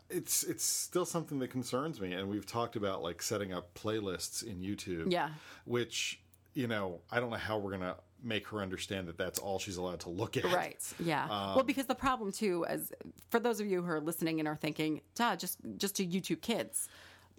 [0.09, 4.43] It's it's still something that concerns me, and we've talked about like setting up playlists
[4.47, 5.11] in YouTube.
[5.13, 5.31] Yeah.
[5.65, 6.21] Which
[6.55, 9.77] you know, I don't know how we're gonna make her understand that that's all she's
[9.77, 10.45] allowed to look at.
[10.45, 10.83] Right.
[10.99, 11.25] Yeah.
[11.25, 12.93] Um, well, because the problem too, as
[13.31, 16.41] for those of you who are listening and are thinking, "Duh, just just do YouTube
[16.41, 16.89] Kids."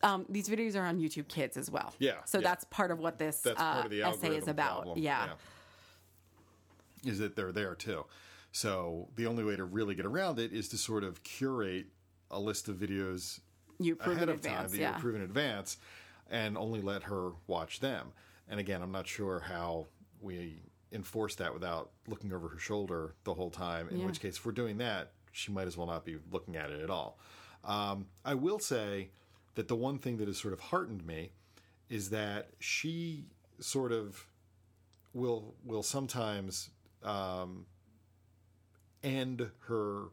[0.04, 1.94] Um, these videos are on YouTube Kids as well.
[2.00, 2.44] Yeah, So yeah.
[2.48, 4.78] that's part of what this That's uh, part of the essay is about.
[4.84, 4.98] problem.
[4.98, 5.28] Yeah.
[7.06, 8.06] Is that they're there too.
[8.52, 11.86] So the only way to really get around it is to sort of curate
[12.32, 13.40] a list of videos
[13.80, 14.92] You approve ahead in of time that yeah.
[14.92, 15.78] you approve in advance,
[16.30, 18.14] and only let her watch them.
[18.50, 19.88] And again, I'm not sure how
[20.22, 23.88] we enforce that without looking over her shoulder the whole time.
[23.90, 24.06] In Yeah.
[24.08, 26.82] which case, if we're doing that, she might as well not be looking at it
[26.82, 27.18] at all.
[27.64, 29.10] Um, I will say
[29.56, 31.32] that the one thing that has sort of heartened me
[31.90, 33.26] is that she
[33.60, 34.26] sort of
[35.14, 36.70] will will sometimes
[37.04, 37.66] um,
[39.04, 40.06] end her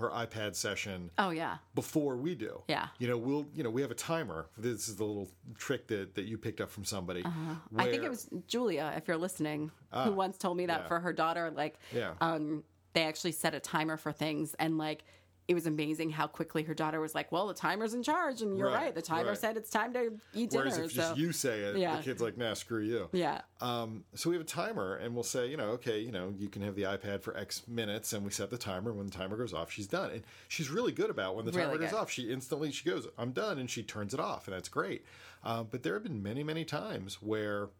[0.00, 1.58] her iPad session Oh yeah.
[1.74, 2.62] before we do.
[2.68, 2.88] Yeah.
[2.98, 4.46] You know, we'll you know we have a timer.
[4.58, 7.22] This is the little trick that that you picked up from somebody.
[7.22, 7.54] Uh-huh.
[7.76, 10.88] I think it was Julia, if you're listening, who once told me that yeah.
[10.88, 12.14] for her daughter, like, Yeah.
[12.20, 15.04] um, they actually set a timer for things, and like,
[15.50, 18.56] it was amazing how quickly her daughter was like, "Well, the timer's in charge," and
[18.56, 19.36] you're Right, right, the timer right.
[19.38, 20.62] said it's time to eat dinner.
[20.64, 21.96] Whereas if just so you say it, Yeah.
[21.96, 25.24] the kid's like, "Nah, screw you." yeah, Um, so we have a timer, and we'll
[25.24, 28.24] say, you know, okay, you know, you can have the iPad for X minutes, and
[28.24, 28.92] we set the timer.
[28.92, 31.64] When the timer goes off, she's done, and she's really good about when the Really
[31.66, 31.96] timer goes good.
[31.98, 32.10] off.
[32.12, 35.04] She instantly she goes, "I'm done," and she turns it off, and that's great.
[35.42, 37.70] Um, but there have been many, many times where,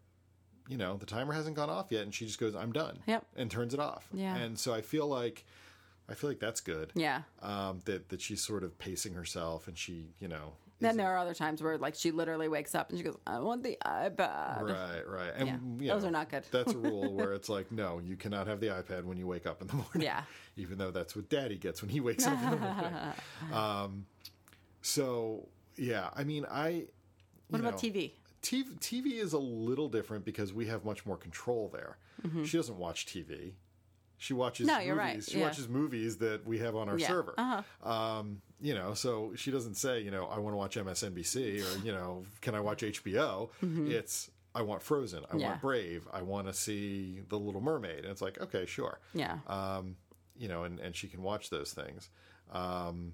[0.67, 3.25] you know, the timer hasn't gone off yet, and she just goes, "I'm done," Yep.
[3.37, 4.09] and turns it off.
[4.11, 4.35] Yeah.
[4.35, 5.45] and so I feel like,
[6.11, 6.91] I feel like that's good.
[6.93, 7.21] yeah.
[7.41, 10.53] Um, that that she's sort of pacing herself, and she, you know.
[10.81, 13.37] Then there are other times where like she literally wakes up and she goes, "I
[13.39, 15.31] want the iPad." Right, right.
[15.37, 16.43] And Yeah, you those are not good.
[16.51, 19.45] that's a rule where it's like, no, you cannot have the iPad when you wake
[19.45, 20.01] up in the morning.
[20.01, 20.23] Yeah.
[20.57, 22.93] Even though that's what daddy gets when he wakes up in the morning.
[23.53, 24.05] Um,
[24.81, 25.47] so,
[25.77, 26.85] yeah, I mean, I.
[27.49, 28.11] What about know, TV?
[28.41, 28.79] TV?
[28.79, 31.97] TV is a little different because we have much more control there.
[32.45, 33.53] She doesn't watch TV.
[34.21, 34.73] She watches Mm-hmm.
[34.73, 34.87] No, movies.
[34.87, 35.45] you're right, She yeah.
[35.47, 37.33] watches movies that we have on our Yeah, server.
[37.39, 37.89] uh-huh.
[37.91, 41.83] Um, you know, so she doesn't say, you know, I want to watch MSNBC or,
[41.83, 43.49] you know, can I watch HBO?
[43.89, 45.23] It's I want Frozen.
[45.23, 45.39] I Mm-hmm.
[45.39, 45.47] Yeah.
[45.47, 46.07] want Brave.
[46.13, 47.99] I want to see The Little Mermaid.
[48.03, 48.99] And it's like, okay, sure.
[49.15, 49.95] Yeah, Um,
[50.37, 52.09] you know, and, and she can watch those things.
[52.51, 53.13] Um,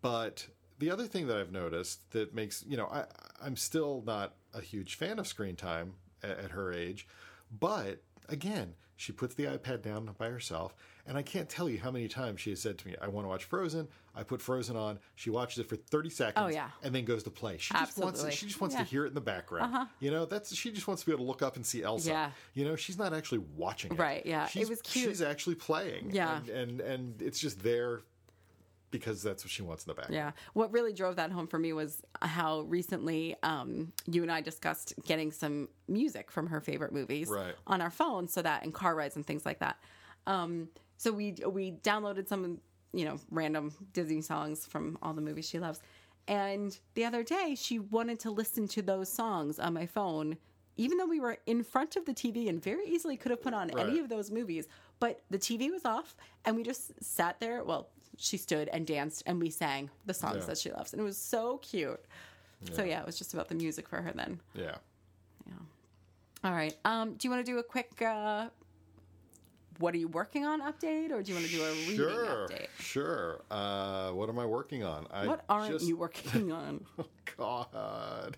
[0.00, 0.46] but
[0.78, 3.04] the other thing that I've noticed that makes, you know, I,
[3.42, 7.06] I'm still not a huge fan of screen time at, at her age,
[7.50, 10.74] but again, she puts the iPad down by herself,
[11.06, 13.24] and I can't tell you how many times she has said to me, "I want
[13.24, 14.98] to watch Frozen." I put Frozen on.
[15.14, 16.68] She watches it for thirty seconds, Oh, yeah.
[16.82, 17.56] and then goes to play.
[17.58, 18.36] She just wants, Absolutely.
[18.36, 18.80] she just wants Yeah.
[18.80, 18.84] Uh-huh.
[18.84, 19.88] to hear it in the background.
[20.00, 22.10] You know, that's she just wants to be able to look up and see Elsa.
[22.10, 22.30] Yeah.
[22.52, 23.98] You know, she's not actually watching it.
[23.98, 24.44] Right, yeah.
[24.44, 25.08] It She's, was cute.
[25.08, 26.10] She's actually playing.
[26.12, 26.38] Yeah.
[26.38, 28.02] and, and and it's just there
[28.90, 30.10] because that's what she wants in the back.
[30.10, 30.32] Yeah.
[30.52, 34.94] What really drove that home for me was how recently um, you and I discussed
[35.06, 37.54] getting some music from her favorite movies Right.
[37.66, 39.78] on our phone, so that in car rides and things like that.
[40.26, 42.60] Um, so we we downloaded some
[42.92, 45.80] you know random Disney songs from all the movies she loves,
[46.28, 50.36] and the other day she wanted to listen to those songs on my phone.
[50.76, 53.52] Even though we were in front of the TV and very easily could have put
[53.52, 54.66] on any of those movies,
[54.98, 57.62] but the TV was off and we just sat there.
[57.64, 57.88] Well,
[58.22, 60.44] she stood and danced and we sang the songs Yeah.
[60.46, 60.92] that she loves.
[60.92, 62.00] And it was so cute.
[62.74, 64.38] So, yeah, it was just about the music for her then.
[64.54, 64.76] Yeah.
[65.46, 65.52] Yeah.
[66.44, 66.76] All right.
[66.84, 68.48] Um, do you want to do a quick, uh,
[69.78, 72.48] what are you working on update or do you want to do a reading Sure.
[72.48, 72.66] update?
[72.78, 73.40] Sure.
[73.50, 75.06] Uh, what am I working on?
[75.10, 76.84] I What aren't just- you working on?
[77.38, 78.36] God.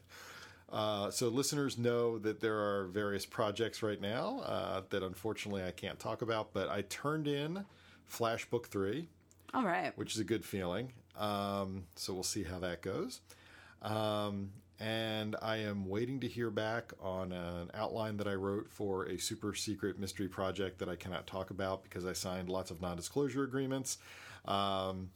[0.70, 5.72] Uh, so listeners know that there are various projects right now uh, that unfortunately I
[5.72, 7.64] can't talk about, but I turned in
[8.06, 9.08] Flash Book 3,
[9.54, 9.92] All right.
[9.96, 10.92] which is a good feeling.
[11.16, 13.20] Um, so we'll see how that goes.
[13.82, 19.04] Um, and I am waiting to hear back on an outline that I wrote for
[19.04, 22.80] a super secret mystery project that I cannot talk about because I signed lots of
[22.80, 23.98] non disclosure agreements.
[24.46, 25.10] Um,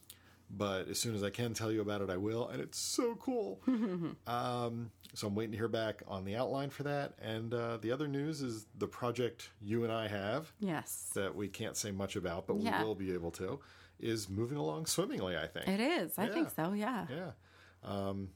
[0.49, 3.17] but as soon as I can tell you about it, I will, and it's so
[3.17, 3.61] cool.
[4.29, 7.15] um, so I'm waiting to hear back on the outline for that.
[7.21, 11.11] And uh, the other news is the project you and I have Yes.
[11.17, 12.81] that we can't say much about, but Yeah.
[12.81, 13.59] we will be able to,
[14.01, 15.37] is moving along swimmingly.
[15.37, 15.69] I think.
[15.69, 16.13] It is.
[16.19, 16.73] I think so.
[16.73, 17.07] Yeah.
[17.11, 17.31] Yeah,
[17.85, 18.29] um,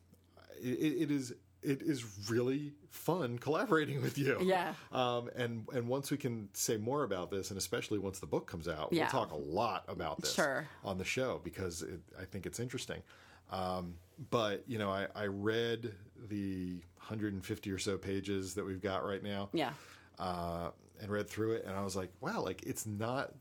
[0.62, 0.68] it,
[1.02, 1.32] it is.
[1.62, 4.38] It is really fun collaborating with you.
[4.40, 4.72] Yeah.
[4.92, 8.46] Um, and and once we can say more about this, and especially once the book
[8.46, 9.02] comes out, Yeah.
[9.02, 10.66] we'll talk a lot about this Sure.
[10.82, 13.02] on the show because it, I think it's interesting.
[13.50, 13.96] Um,
[14.30, 15.92] but you know, I, I read
[16.28, 19.72] the 150 or so pages that we've got right now Yeah.
[20.18, 20.70] uh,
[21.02, 23.34] and read through it, and I was like, wow, like it's not.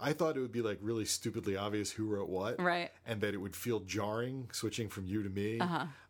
[0.00, 2.90] I thought it would be like really stupidly obvious who wrote what, Right.
[3.06, 5.60] And that it would feel jarring switching from you to me.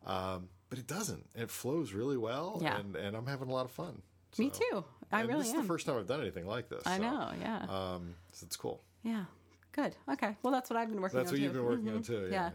[0.05, 1.25] Um, but it doesn't.
[1.35, 2.63] It flows really well, Uh-huh.
[2.63, 2.79] Yeah.
[2.79, 4.01] and, and I'm having a lot of fun.
[4.37, 4.85] Me too.
[5.11, 5.57] I and really this am.
[5.57, 6.83] is the first time I've done anything like this.
[6.85, 7.31] I so, know.
[7.39, 7.65] Yeah.
[7.69, 8.81] Um, so it's cool.
[9.03, 9.25] yeah.
[9.73, 9.95] Good.
[10.09, 10.35] Okay.
[10.43, 11.43] Well, that's what I've been working That's on what too.
[11.43, 12.05] you've been working on Mhm.
[12.05, 12.27] too.
[12.31, 12.51] Yeah.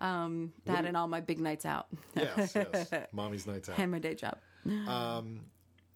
[0.00, 0.24] Yeah.
[0.24, 2.54] Um, that and all my big nights out Yes.
[2.54, 2.90] Yes.
[3.12, 3.78] Mommy's nights out.
[3.80, 4.38] and my day job.
[4.86, 5.40] Um,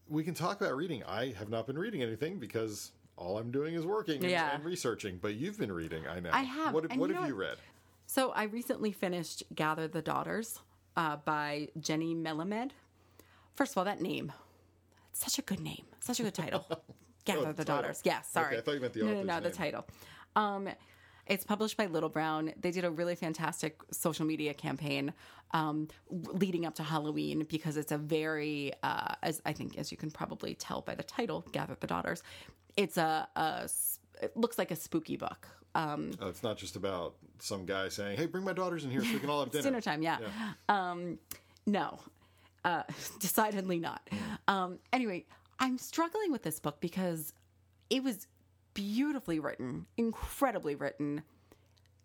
[0.08, 1.04] we can talk about reading.
[1.04, 4.54] I have not been reading anything because all I'm doing is working and, Yeah.
[4.54, 5.18] and researching.
[5.20, 6.30] But you've been reading, I know.
[6.32, 7.56] I have, What, what you have you read?
[8.06, 10.60] So I recently finished Gather the Daughters
[10.96, 12.70] uh, by Jennie Melamed.
[13.54, 14.32] First of all, that name.
[15.10, 15.84] It's such a good name.
[16.00, 16.66] Such a good title.
[17.24, 17.64] Gather Oh, the the.
[17.64, 18.00] Daughters.
[18.04, 18.48] Yes, sorry.
[18.48, 19.86] Okay, I thought you meant the no, no, author's no, the title.
[20.34, 20.68] Um,
[21.26, 22.52] it's published by Little Brown.
[22.60, 25.12] They did a really fantastic social media campaign
[25.52, 29.96] um, leading up to Halloween because it's a very, uh, as I think, as you
[29.96, 32.22] can probably tell by the title, "Gather the Daughters."
[32.76, 33.28] It's a.
[34.20, 35.46] it looks like a spooky book.
[35.74, 39.02] Um, Oh, it's not just about some guy saying, "Hey, bring my daughters in here
[39.04, 40.18] so we can all have dinner." dinner time, yeah.
[40.68, 41.18] Um,
[41.66, 41.98] no,
[42.64, 42.82] uh,
[43.20, 44.08] decidedly not.
[44.48, 45.24] Um, anyway,
[45.58, 47.32] I'm struggling with this book because
[47.88, 48.26] it was
[48.74, 51.22] beautifully written, incredibly written.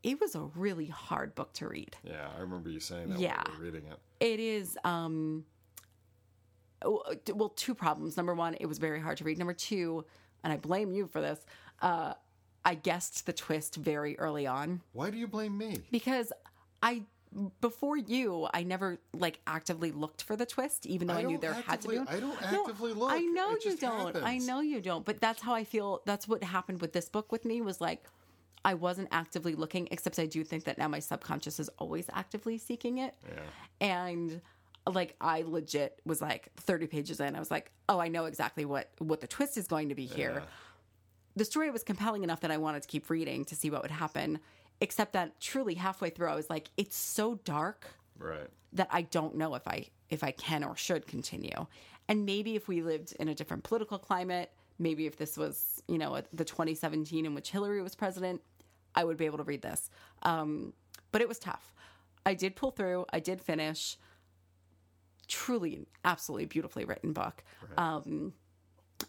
[0.03, 1.97] It was a really hard book to read.
[2.03, 3.41] Yeah, I remember you saying that Yeah.
[3.47, 3.99] when we were reading it.
[4.19, 5.43] It is, um,
[6.85, 8.15] well, two problems.
[8.15, 9.37] Number one, it was very hard to read.
[9.37, 10.05] Number two,
[10.43, 11.39] and I blame you for this,
[11.81, 12.13] uh,
[12.65, 14.81] I guessed the twist very early on.
[14.93, 15.79] Why do you blame me?
[15.91, 16.31] because
[16.81, 17.03] I
[17.61, 21.41] before you, I never like actively looked for the twist, even though I, knew don't
[21.41, 21.97] there had to be.
[21.97, 22.07] actively- one.
[22.07, 23.11] I don't No, actively look.
[23.11, 24.15] I know It you just don't.
[24.15, 24.47] I happens.
[24.47, 25.05] know you don't.
[25.05, 26.01] But that's how I feel.
[26.05, 27.61] That's what happened with this book with me.
[27.61, 28.05] Was like
[28.63, 32.57] I wasn't actively looking, except I do think that now my subconscious is always actively
[32.57, 33.13] seeking it.
[33.27, 33.41] Yeah.
[33.87, 34.41] And
[34.95, 37.35] like I legit was like 30 pages in.
[37.35, 40.05] I was like, oh, I know exactly what what the twist is going to be
[40.05, 40.45] here Yeah.
[41.35, 43.91] the story was compelling enough that I wanted to keep reading to see what would
[43.91, 44.39] happen.
[44.79, 47.87] Except that truly halfway through, I was like, it's so dark
[48.19, 48.47] Right.
[48.73, 51.65] that I don't know if I if I can or should continue.
[52.09, 55.97] And maybe if we lived in a different political climate, maybe if this was you
[55.97, 58.41] know the 2017 in which Hillary was president,
[58.95, 59.89] I would be able to read this.
[60.23, 60.73] Um,
[61.11, 61.73] but it was tough.
[62.25, 63.05] I did pull through.
[63.11, 63.97] I did finish.
[65.27, 67.43] Truly, an absolutely beautifully written book.
[67.77, 68.33] Um,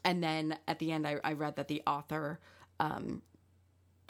[0.05, 2.41] and then at the end, I, I read that the author
[2.81, 3.23] um,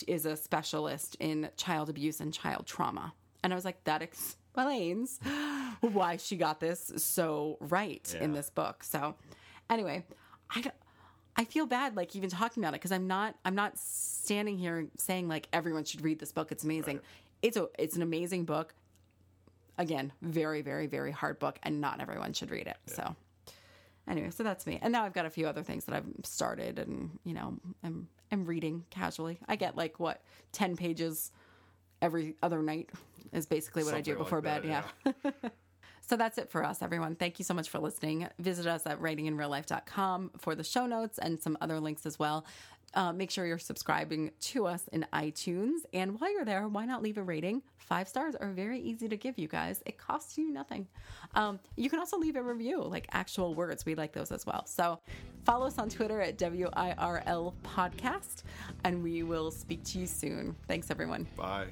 [0.07, 3.13] is a specialist in child abuse and child trauma.
[3.43, 5.21] And I was like, that explains
[5.81, 8.83] why she got this so right in this book.
[8.83, 9.15] So,
[9.71, 10.05] anyway,
[10.51, 10.75] I don't.
[11.37, 13.37] I feel bad, like even talking about it, because I'm not.
[13.45, 16.51] I'm not standing here saying like everyone should read this book.
[16.51, 17.01] It's amazing.
[17.43, 17.69] It's a.
[17.79, 18.75] It's an amazing book.
[19.79, 22.77] Again, very, very, very hard book, and not everyone should read it.
[22.87, 23.15] So,
[24.09, 24.79] anyway, so that's me.
[24.83, 28.09] And now I've got a few other things that I've started, and you know, I'm
[28.33, 29.39] I'm reading casually.
[29.49, 30.21] I get like what
[30.53, 31.31] ten pages
[32.03, 32.91] every other night
[33.33, 34.63] is basically what I do Something like before bed.
[34.65, 34.85] that,
[35.25, 35.51] yeah.
[36.09, 37.17] So that's it for us, everyone.
[37.17, 38.27] Thank you so much for listening.
[38.39, 42.47] Visit us at writinginreallife.com for the show notes and some other links as well.
[42.95, 45.81] Uh, make sure you're subscribing to us in iTunes.
[45.93, 47.63] And while you're there, why not leave a rating?
[47.77, 49.83] Five stars are very easy to give you guys.
[49.87, 50.87] It costs you nothing.
[51.35, 53.85] Um, you can also leave a review, like actual words.
[53.87, 54.67] We like those as well.
[54.67, 55.01] So
[55.45, 58.43] follow us on Twitter at WIRL Podcast,
[58.85, 60.57] and we will speak to you soon.
[60.67, 61.27] Thanks, everyone.
[61.37, 61.69] Bye.